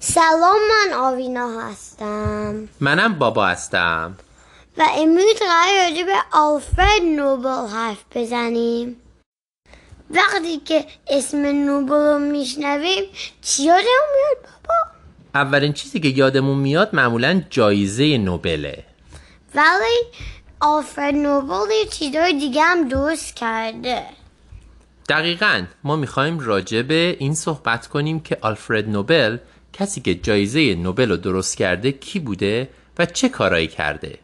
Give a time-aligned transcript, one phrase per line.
[0.00, 2.68] سلام من آوینا هستم.
[2.80, 4.16] منم بابا هستم.
[4.78, 8.96] و امروز قرار راجع به آلفرد نوبل حرف بزنیم.
[10.10, 13.04] وقتی که اسم نوبل رو میشنویم
[13.42, 14.74] چی یادمون میاد بابا؟
[15.34, 18.84] اولین چیزی که یادمون میاد معمولا جایزه نوبله.
[19.54, 20.02] ولی
[20.60, 24.02] آلفرد نوبل یه چیزای دیگه هم درست کرده.
[25.08, 29.38] دقیقا ما می‌خوایم راجع به این صحبت کنیم که آلفرد نوبل
[29.80, 34.18] کسی که جایزه نوبل رو درست کرده کی بوده و چه کارایی کرده؟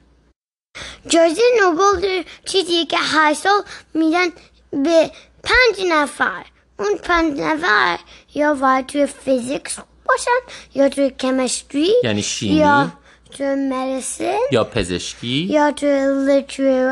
[1.06, 3.62] جایزه نوبل چیزیه که هر سال
[3.95, 4.28] میدن
[4.70, 5.11] به
[5.42, 6.45] پنج نفر.
[6.78, 7.98] اون پنج نفر
[8.34, 9.78] یا باید توی physics
[10.09, 10.41] باشن
[10.75, 12.92] یا توی chemistry یعنی شیمی؟ یا
[13.30, 16.91] توی medicine یا پزشکی؟ یا توی literature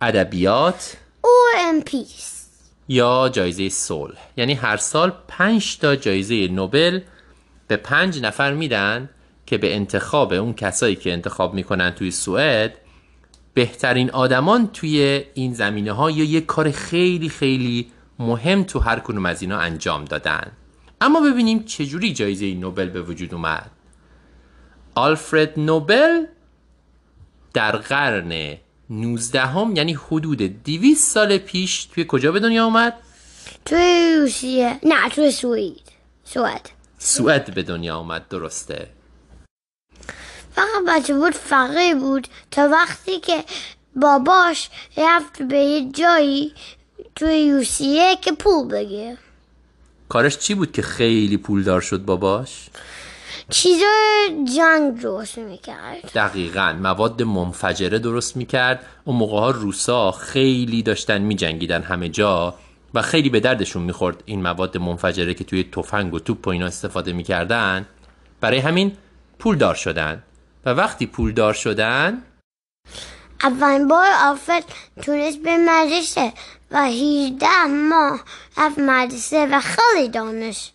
[0.00, 0.96] ادبیات؟
[1.26, 2.30] or in peace
[2.88, 7.00] یا جایزه صلح؟ یعنی هر سال پنج تا جایزه نوبل
[7.70, 9.08] به پنج نفر میدن
[9.46, 12.74] که به انتخاب اون کسایی که انتخاب می‌کنن توی سوئد
[13.54, 19.26] بهترین آدمان توی این زمینه ها یا یک کار خیلی خیلی مهم تو هر کنوم
[19.26, 20.52] از اینا انجام دادن.
[21.00, 23.70] اما ببینیم چجوری جایزه نوبل به وجود اومد.
[24.94, 26.26] آلفرد نوبل
[27.54, 28.56] در قرن
[28.90, 32.94] 19 هم یعنی حدود 200 سال پیش توی کجا به دنیا اومد؟
[33.64, 34.78] توی روسیه.
[34.82, 35.90] نه توی سوئد.
[36.24, 36.79] سوئد.
[37.02, 38.88] سوئد به دنیا اومد درسته؟
[40.54, 43.44] فقط بچه بود فقیر بود تا وقتی که
[43.96, 46.54] باباش رفت به یه جایی
[47.16, 49.16] توی روسیه که پول بگیر
[50.08, 52.70] کارش چی بود که خیلی پولدار شد باباش؟
[53.50, 56.12] چیزای جنگ درست می‌کرد.
[56.14, 58.86] دقیقا مواد منفجره درست می‌کرد.
[59.04, 62.54] اون موقع ها روسا خیلی داشتن میجنگیدن همه جا.
[62.94, 66.66] و خیلی به دردشون می‌خورد این مواد منفجره که توی تفنگ و توپ و اینا
[66.66, 67.86] استفاده می‌کردن.
[68.40, 68.96] برای همین
[69.38, 70.22] پولدار شدن.
[70.64, 72.22] و وقتی پولدار شدن
[73.42, 74.64] اولین بار آفت
[75.02, 76.32] تونست به مدرسه
[76.70, 78.20] و 18 ماه
[78.58, 80.72] رفت مدرسه و خیلی دانش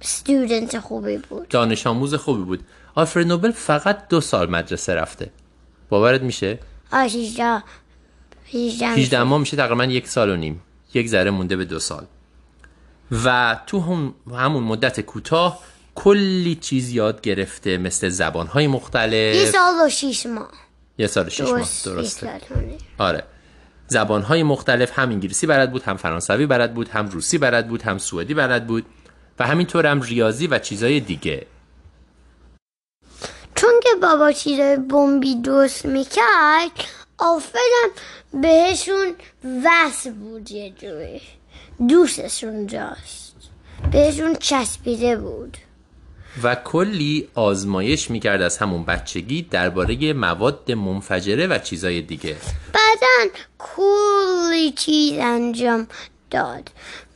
[0.00, 1.48] ستودنت خوبی بود.
[1.48, 2.64] دانش آموز خوبی بود.
[2.94, 5.30] آلفرد نوبل فقط دو سال مدرسه رفته.
[5.88, 6.58] باورت میشه؟
[6.92, 7.62] آه 18
[8.52, 10.62] 18 18 ماه میشه تقریبا یک سال و نیم.
[10.94, 12.06] یک ذره مونده به دو سال.
[13.24, 15.58] و تو هم همون مدت کوتاه
[15.94, 19.34] کلی چیز یاد گرفته مثل زبانهای مختلف.
[19.34, 20.50] یه سال و شیش ماه.
[20.98, 22.40] یه سال و شیش ماه درست درسته.
[22.98, 23.24] آره.
[23.88, 27.98] زبانهای مختلف هم انگلیسی بلد بود هم فرانسوی بلد بود هم روسی بلد بود هم
[27.98, 28.86] سوئدی بلد بود
[29.38, 31.46] و همینطور هم ریاضی و چیزای دیگه.
[33.54, 37.90] چون که بابا چیزای بمبی درست می‌کرد آفرم
[38.42, 39.14] بهشون
[39.64, 41.20] وصل بود یه جوری.
[41.88, 43.34] دوستشون داشت.
[43.92, 45.56] بهشون چسبیده بود.
[46.42, 52.36] و کلی آزمایش می‌کرد از همون بچگی درباره مواد منفجره و چیزای دیگه.
[52.72, 55.86] بعدا کلی چیز انجام
[56.30, 56.70] داد.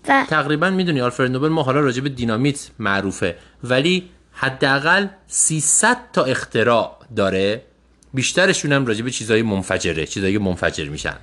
[0.08, 6.24] و تقریبا می‌دونی آلفرد نوبل ما حالا راجع به دینامیت معروفه ولی حداقل 300 تا
[6.24, 7.62] اختراع داره.
[8.14, 11.16] بیشترشون هم راجع به چیزای منفجره چیزایی که منفجر میشن.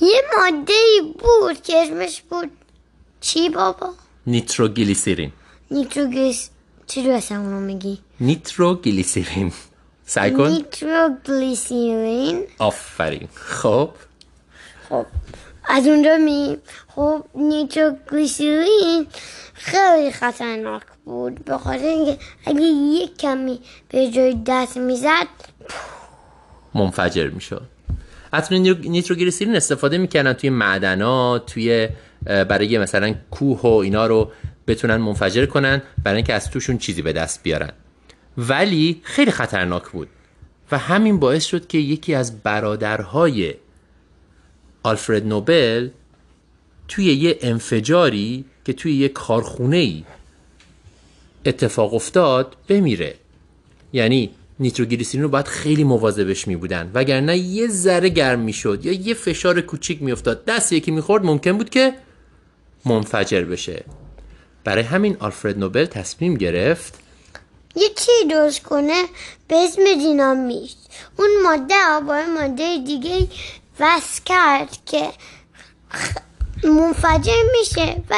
[0.00, 2.50] یه ماده ای بود که اسمش بود.
[3.20, 3.94] چی بابا؟
[4.26, 5.32] نیتروگلیسیرین.
[5.70, 6.50] نیتروگلیس
[6.86, 9.52] چی درست اونو میگی؟ نیتروگلیسیرین.
[10.06, 10.48] سعی کن.
[10.48, 12.46] نیتروگلیسیرین.
[12.58, 13.28] آفرین.
[13.34, 13.90] خب.
[14.88, 15.06] خب.
[15.68, 16.56] از اونجا می
[16.88, 19.06] خب نیتروگلیسیرین
[19.54, 21.44] خیلی خطرناک بود.
[21.44, 22.60] به خاطر اینکه اگه
[23.02, 25.26] یک کمی به جای دست می‌زد
[26.74, 27.62] منفجر می‌شد.
[28.32, 31.88] حتی نیتروگلیسیرین استفاده می‌کردن توی معدنات توی
[32.24, 34.30] برای مثلا کوه و اینا رو
[34.66, 37.72] بتونن منفجر کنن برای اینکه از توشون چیزی به دست بیارن.
[38.38, 40.08] ولی خیلی خطرناک بود
[40.72, 43.54] و همین باعث شد که یکی از برادرهای
[44.82, 45.88] آلفرد نوبل
[46.88, 50.04] توی یه انفجاری که توی یه کارخونه ای
[51.44, 53.14] اتفاق افتاد بمیره.
[53.92, 59.14] یعنی نیتروگلیسیرین رو باید خیلی مواظبش می بودن وگرنه یه ذره گرم می‌شد یا یه
[59.14, 60.44] فشار کوچیک میافتاد.
[60.44, 61.94] دست یکی می‌خورد ممکن بود که
[62.84, 63.84] منفجر بشه.
[64.64, 66.94] برای همین آلفرد نوبل تصمیم گرفت
[67.76, 69.04] یه چی درست کنه
[69.48, 70.70] به اسم دینامیت.
[71.16, 73.28] اون ماده با ماده دیگه
[73.80, 75.10] وصل کرد که
[76.64, 78.16] منفجر میشه و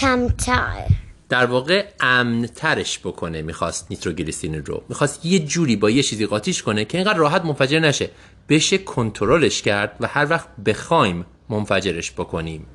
[0.00, 0.99] کمتر.
[1.30, 4.84] در واقع امن ترش بکنه می‌خواست نیتروگلیسیرین رو.
[4.88, 8.10] می‌خواست یه جوری با یه چیزی قاطیش کنه که اینقدر راحت منفجر نشه.
[8.48, 12.66] بشه کنترلش کرد و هر وقت بخوایم منفجرش بکنیم.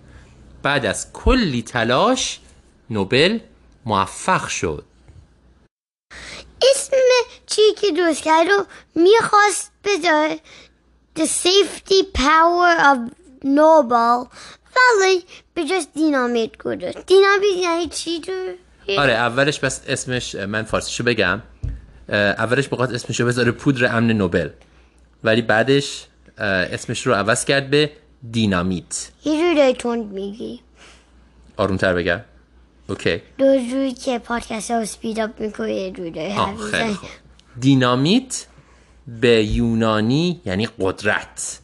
[0.64, 2.40] بعد از کلی تلاش
[2.90, 3.40] نوبل
[3.86, 4.86] موفق شد.
[6.72, 6.98] اسم
[7.46, 8.66] چی که درست کرد رو
[8.96, 10.40] می‌خواست بذاره؟
[11.20, 13.00] The safety power of
[13.44, 14.28] Nobel.
[15.02, 15.24] ولی
[15.54, 18.32] به جاست دینامیت گذاشت دینامیت یعنی چی تو؟
[18.98, 21.42] آره اولش بس اسمش من فارسیشو بگم.
[22.10, 24.50] اولش بخواد اسمشو بذاره پودر امن نوبل.
[25.24, 26.06] ولی بعدش
[26.38, 27.92] اسمش رو عوض کرد به
[28.32, 29.10] دینامیت.
[29.26, 30.60] یه جوری داری تند میگی.
[31.58, 32.22] آرومتر بگم.
[32.90, 33.22] اوکی.
[33.38, 35.94] دو جوری که پادکست رو سپید اپ می‌کنه یه.
[36.96, 37.10] خوب.
[37.60, 38.46] دینامیت
[39.08, 41.60] به یونانی یعنی قدرت.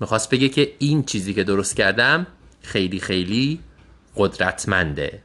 [0.00, 2.26] می‌خواست بگه که این چیزی که درست کردم
[2.64, 3.60] خیلی خیلی
[4.16, 5.22] قدرتمنده.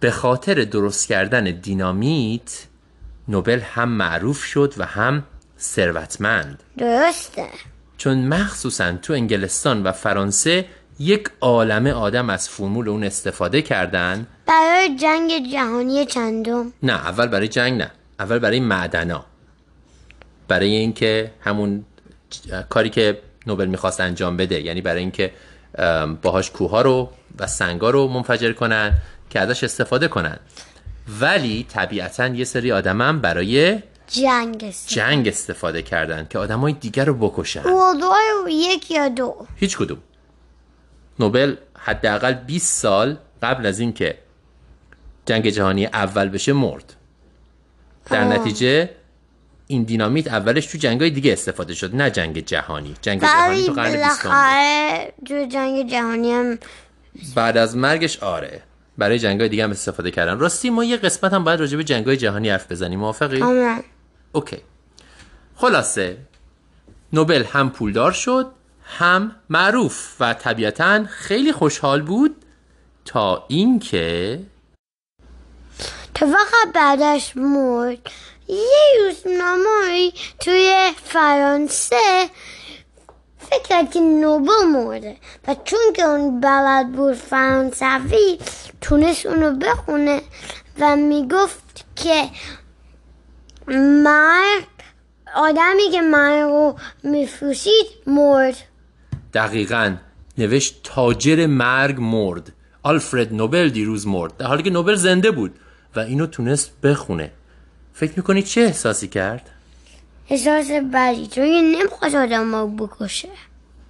[0.00, 2.66] به خاطر درست کردن دینامیت
[3.28, 5.24] نوبل هم معروف شد و هم
[5.58, 6.62] ثروتمند.
[6.78, 7.46] درسته.
[7.98, 10.64] چون مخصوصا تو انگلستان و فرانسه
[10.98, 14.26] یک عالمه آدم از فرمول اون استفاده کردن.
[14.46, 17.90] برای جنگ جهانی چندم؟ نه اول برای جنگ نه.
[18.20, 19.24] اول برای معدنا.
[20.48, 21.84] برای اینکه همون
[22.34, 24.60] ج- کاری که نوبل می‌خواست انجام بده.
[24.60, 25.32] یعنی برای اینکه
[26.22, 28.94] باهاش کوها رو و سنگا رو منفجر کنن
[29.30, 30.38] که ازش استفاده کنن.
[31.20, 37.04] ولی طبیعتا یه سری آدم هم برای جنگ است جنگ استفاده کردن که آدمای دیگر
[37.04, 37.62] رو بکشن.
[37.62, 39.46] War یک یا دو.
[39.56, 39.98] هیچ کدوم.
[41.20, 44.18] نوبل حداقل 20 سال قبل از اینکه
[45.26, 46.94] جنگ جهانی اول بشه مرد.
[48.10, 48.28] در آه.
[48.28, 48.90] نتیجه
[49.68, 52.94] این دینامیت اولش تو جنگای دیگه استفاده شد نه جنگ جهانی.
[53.02, 54.22] جنگ جهانی تو قرن بیستم بود.
[54.22, 56.58] بالاخره تو جنگ جهانی هم
[57.34, 58.62] بعد از مرگش آره.
[58.98, 60.38] برای جنگای دیگه هم استفاده کردن.
[60.38, 63.84] راستی ما یه قسمت هم باید راجع به جنگای جهانی حرف بزنیم موافقی؟ آمد
[64.32, 64.56] اوکی.
[65.56, 66.16] خلاصه
[67.12, 68.46] نوبل هم پولدار شد
[68.84, 72.36] هم معروف و طبیعتا خیلی خوشحال بود
[73.04, 74.40] تا اینکه
[76.14, 78.10] تا وقت بعدش مرد
[78.48, 82.30] یه روزنامه‌ای توی فرانسه.
[83.38, 85.16] فکر کرد که نوبل مرده.
[85.48, 88.38] و چون که اون بلد بود فرانسوی
[88.80, 90.22] تونست اونو بخونه
[90.80, 92.28] و می‌گفت که
[93.68, 94.64] مرگ
[95.34, 98.56] آدمی که مرگ رو میفروشید مرد.
[99.34, 99.96] دقیقا.
[100.38, 102.52] نوشت تاجر مرگ مرد.
[102.82, 104.36] آلفرد نوبل دیروز مرد.
[104.36, 105.54] در حالی که نوبل زنده بود
[105.96, 107.32] و اینو تونست بخونه.
[107.98, 109.50] فکر می‌کنی چه احساسی کرد؟
[110.30, 113.28] احساس بدی چون نمی‌خواست آدم رو بکشه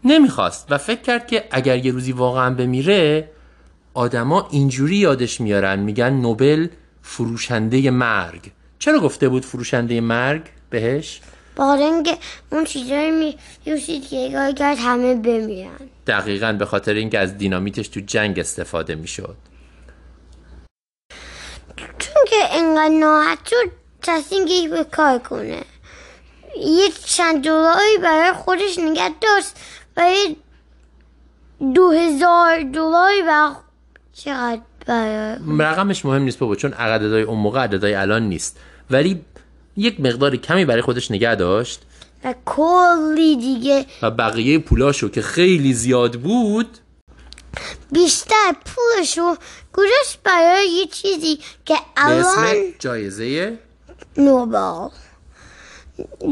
[0.05, 3.31] نمی‌خواست و فکر کرد که اگر یه روزی واقعا بمیره
[3.94, 6.69] آدما اینجوری یادش میارن میگن نوبل
[7.02, 11.20] فروشنده مرگ چرا گفته بود فروشنده مرگ بهش؟
[11.56, 12.16] بخاطر اینکه
[12.50, 18.38] اون چیزایی میفروشید که کرد همه بمیرن دقیقا به خاطر اینکه از دینامیتش تو جنگ
[18.38, 19.37] استفاده می‌شد
[21.76, 25.62] چون که انقدر ناحت شد تصمیم گرفت به کار کنه.
[26.56, 29.52] یه چند دلاری برای خودش نگه داشت
[29.96, 30.37] و یه
[31.75, 33.55] دو هزار دلاری برای
[34.12, 38.56] چقدر برای رقمش مهم نیست بابا چون عددهای اون موقع عددهای الان نیست.
[38.90, 39.25] ولی
[39.76, 41.82] یک مقدار کمی برای خودش نگه داشت.
[42.25, 43.87] و کلی دیگه.
[44.02, 46.78] و بقیه پولاشو که خیلی زیاد بود.
[47.93, 49.37] بیشتر پولشو
[49.72, 53.59] گذاشت برای یه چیزی که الان جایزه
[54.18, 54.88] نوبل.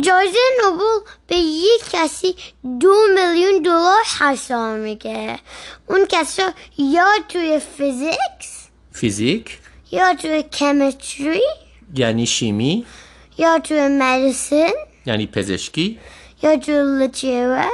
[0.00, 2.34] جایزه نوبل به یک کسی
[2.80, 5.38] دو میلیون دلار حساب میگه
[5.86, 6.42] اون کسی
[6.78, 9.58] یا توی فیزیکس فیزیک؟
[9.90, 11.42] یا توی کمیستری
[11.94, 12.86] یعنی شیمی؟
[13.38, 14.70] یا توی مدیسن
[15.06, 15.98] یعنی پزشکی؟
[16.42, 17.64] یا توی لیتره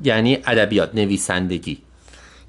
[0.00, 1.82] یعنی ادبیات نویسندگی.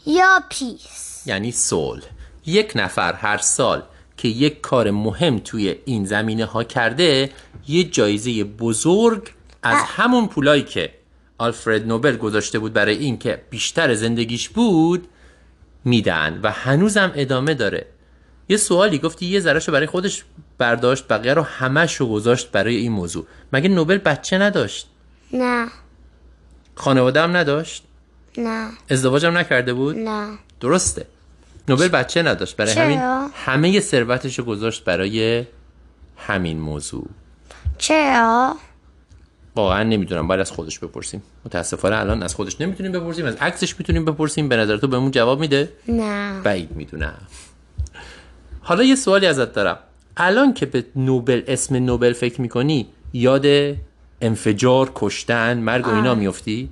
[0.05, 1.22] یا پیس.
[1.25, 2.03] یعنی صلح.
[2.45, 3.84] یک نفر هر سال
[4.17, 7.29] که یک کار مهم توی این زمینه ها کرده
[7.67, 10.93] یه جایزه بزرگ از همون پولایی که
[11.38, 15.07] آلفرد نوبل گذاشته بود برای این که بیشتر زندگیش بود
[15.86, 17.86] میدن و هنوزم ادامه داره.
[18.50, 20.24] یه سوالی گفتی یه ذرهشو برای خودش
[20.57, 23.25] برداشت بقیه رو همش رو گذاشت برای این موضوع.
[23.53, 24.88] مگه نوبل بچه نداشت؟
[25.34, 25.67] نه.
[26.75, 27.84] خانواده هم نداشت؟
[28.38, 28.69] نه.
[28.89, 30.38] ازدواجم نکرده بود؟ نه.
[30.60, 31.05] درسته.
[31.67, 32.55] نوبل بچه نداشت.
[32.55, 33.00] برای چرا؟ همین
[33.34, 35.45] همه ثروتش رو گذاشت برای
[36.17, 37.07] همین موضوع.
[37.77, 38.55] چرا؟
[39.55, 40.27] واقعا نمی‌دونم.
[40.27, 41.24] باید از خودش بپرسیم.
[41.45, 44.50] متاسفانه الان از خودش نمی‌تونیم بپرسیم از عکسش می‌تونیم بپرسیم.
[44.50, 46.41] به نظر تو بهمون جواب میده؟ نه.
[46.41, 47.27] بعید می‌دونم.
[48.62, 49.77] حالا یه سوالی ازت دارم.
[50.17, 53.75] الان که به نوبل اسم نوبل فکر می‌کنی یاد
[54.22, 56.69] انفجار کشتن مرگ و اینا میفتی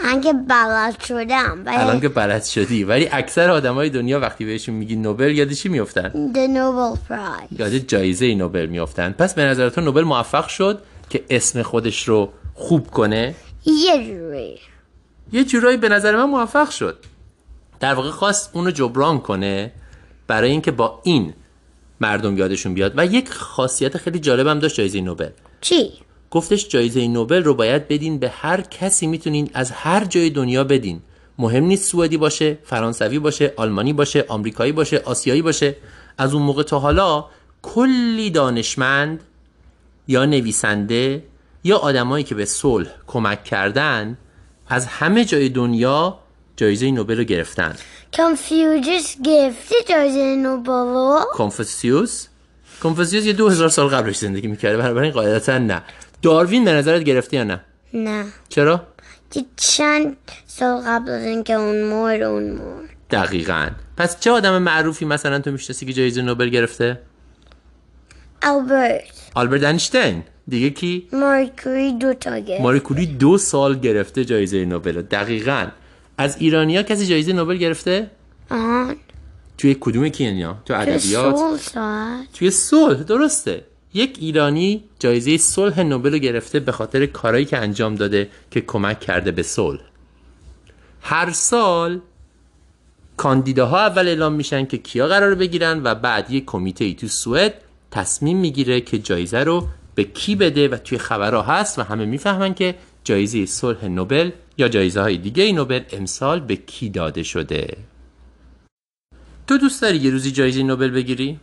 [0.00, 2.84] اگه بلد شدم الان ولی که بلد شدی.
[2.84, 7.60] ولی اکثر آدمای دنیا وقتی بهشون میگی نوبل یاد چی میفتن the Nobel Prize.
[7.60, 9.12] یاد جایزه نوبل میافتن.
[9.12, 14.58] پس به نظر تو نوبل موفق شد که اسم خودش رو خوب کنه؟ یه جوری.
[15.32, 16.98] یه جورایی به نظر من موفق شد.
[17.80, 19.72] در واقع خواست اونو جبران کنه
[20.26, 21.34] برای اینکه با این
[22.00, 22.92] مردم یادشون بیاد.
[22.96, 25.30] و یک خاصیت خیلی جالبم داشت جایزه نوبل.
[25.60, 25.92] چی؟
[26.30, 31.00] گفتش جایزه نوبل رو باید بدین به هر کسی می‌تونین از هر جای دنیا بدین.
[31.38, 35.76] مهم نیست سوئدی باشه فرانسوی باشه آلمانی باشه آمریکایی باشه آسیایی باشه.
[36.18, 37.24] از اون موقع تا حالا
[37.62, 39.20] کلی دانشمند
[40.08, 41.22] یا نویسنده
[41.64, 44.18] یا آدمایی که به صلح کمک کردن
[44.68, 46.18] از همه جای دنیا
[46.56, 47.76] جایزه نوبل رو گرفتن.
[48.12, 52.26] کنفیوژس گرفتی جایزه نوبل رو؟ کنفوسیوس
[52.82, 54.76] کنفوسیوس یه دو هزار سال قبلش زندگی می‌کرده.
[54.76, 55.82] بنابراین قاعدتا نه.
[56.22, 57.60] داروین به نظرت گرفته یا نه؟
[57.94, 58.24] نه.
[58.48, 58.86] چرا؟
[59.30, 63.70] که چند سال قبل از اینکه اون مرد اون مرد دقیقا.
[63.96, 67.00] پس چه آدم معروفی مثلا تو می‌شناسی که جایزه نوبل گرفته؟
[68.42, 69.02] البرت
[69.34, 70.22] آلبرت اینشتین.
[70.48, 72.62] دیگه کی؟ مارکوری دوتا گرفت.
[72.62, 75.02] ماری کوری دو سال گرفته جایزه نوبل.
[75.02, 75.66] دقیقا.
[76.18, 78.10] از ایرانیا کسی جایزه نوبل گرفته؟
[78.50, 78.96] آهان.
[79.58, 81.34] توی کدوم کینیا؟ تو ادبیات؟
[82.34, 83.02] توی صلح.
[83.02, 83.64] درسته.
[83.94, 89.00] یک ایرانی جایزه صلح نوبل رو گرفته به خاطر کارهایی که انجام داده که کمک
[89.00, 89.80] کرده به صلح.
[91.02, 92.00] هر سال
[93.16, 97.54] کاندیداها اول اعلام میشن که کیا قرار بگیرن و بعد یک کمیته ای تو سوئد
[97.90, 102.54] تصمیم می‌گیره که جایزه رو به کی بده و توی خبرها هست و همه می‌فهمن
[102.54, 107.76] که جایزه صلح نوبل یا جایزه های دیگه نوبل امسال به کی داده شده.
[109.46, 111.40] تو دوست داری یه روزی جایزه نوبل بگیری؟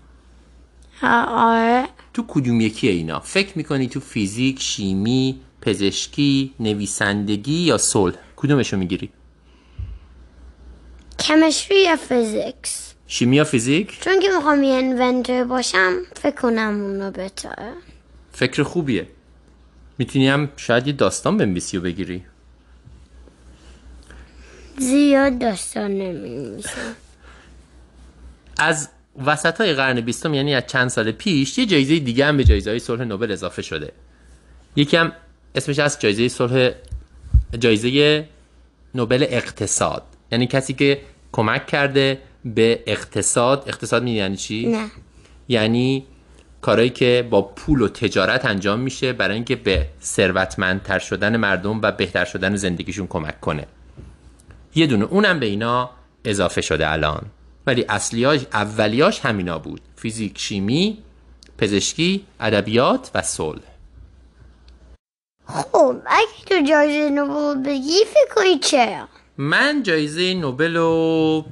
[1.27, 1.94] آره.
[2.15, 9.09] تو کدوم یکی اینا؟ فکر می‌کنی تو فیزیک شیمی پزشکی نویسندگی یا صلح؟ کدومشو می‌گیری؟
[11.19, 17.11] chemistry یا physics؟ شیمی یا فیزیک؟ چون که می‌خوام یه انونتر باشم فکر کنم اونو
[17.11, 17.73] بهتره.
[18.31, 19.07] فکر خوبیه.
[19.97, 22.23] می‌تونی هم شاید یه داستان بنویسی و بگیری.
[24.77, 26.95] زیاد داستان نمیمیسم
[28.57, 28.89] از
[29.25, 32.69] وسط های قرن بیستم یعنی از چند سال پیش یه جایزه دیگه هم به جایزه
[32.69, 33.91] های صلح نوبل اضافه شده.
[34.75, 35.11] یکی هم
[35.55, 36.71] اسمش از جایزه صلح
[37.59, 38.25] جایزه
[38.95, 40.03] نوبل اقتصاد.
[40.31, 44.85] یعنی کسی که کمک کرده به اقتصاد اقتصاد می یعنی چی؟ نه.
[45.47, 46.05] یعنی
[46.61, 51.91] کارهایی که با پول و تجارت انجام میشه برای اینکه به ثروتمندتر شدن مردم و
[51.91, 53.67] بهتر شدن زندگیشون کمک کنه.
[54.75, 55.89] یه دونه اونم به اینا
[56.25, 57.25] اضافه شده الان.
[57.67, 59.81] ولی اصلیاش اولیاش همینا بود.
[59.95, 60.97] فیزیک شیمی
[61.57, 63.61] پزشکی ادبیات و صلح.
[65.47, 69.07] خب اگه تو جایزه نوبل بگی فکر کنی چرا؟
[69.37, 71.45] من جایزه نوبل رو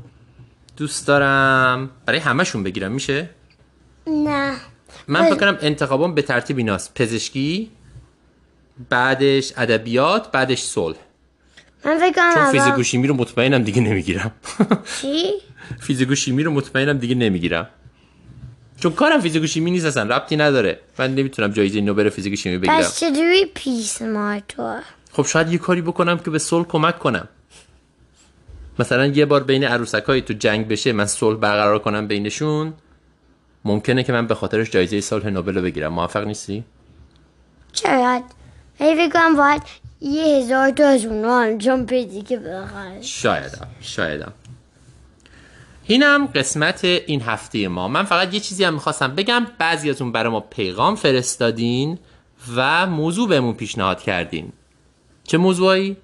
[0.77, 3.29] دوست دارم برای همشون بگیرم میشه؟
[4.07, 4.55] نه.
[5.07, 6.93] من فکر کنم انتخابام به ترتیب ایناست.
[6.93, 7.71] پزشکی
[8.89, 10.97] بعدش ادبیات بعدش صلح.
[11.85, 14.31] من فکر کنم چون فیزیک و شیمی رو مطمئنم دیگه نمی‌گیرم.
[15.01, 15.33] چی؟
[15.79, 17.67] فیزیک شیمی رو مطمئنم دیگه نمی‌گیرم.
[18.77, 20.79] چون کارم فیزیک شیمی نیست اصلا ربطی نداره.
[20.99, 22.77] من نمی‌تونم جایزه نوبل فیزیک شیمی بگیرم.
[22.77, 27.27] پس چجوری پیس مارتور خب شاید یه کاری بکنم که به صلح کمک کنم.
[28.79, 32.73] مثلا یه بار بین عروسکایی تو جنگ بشه من صلح برقرار کنم بینشون.
[33.65, 35.93] ممکنه که من به خاطرش جایزه صلح نوبل رو بگیرم.
[35.93, 36.63] موافق نیستی؟
[37.73, 38.21] چرا؟
[38.79, 39.61] هی کنم باید
[40.01, 44.33] یه هزار تا از اونا انجام بدی که بالاخره شایدم شایدم.
[45.85, 47.87] اینم قسمت این هفته ما.
[47.87, 49.47] من فقط یه چیزی هم می‌خواستم بگم.
[49.59, 51.99] بعضی از اون برای ما پیغام فرستادین
[52.55, 54.51] و موضوع بهمون پیشنهاد کردین.
[55.23, 55.97] چه موضوعی؟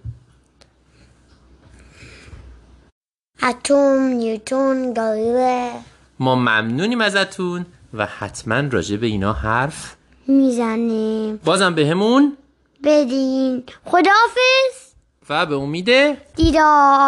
[3.43, 5.71] اتم نیوتون گالیله
[6.19, 9.95] ما ممنونیم ازتون و حتما راجع به اینا حرف
[10.27, 11.37] می‌زنیم.
[11.45, 12.37] بازم بهمون
[12.83, 13.63] بدین.
[13.85, 14.89] خداحافظ.
[15.29, 15.89] و به امید
[16.35, 16.99] دیدار.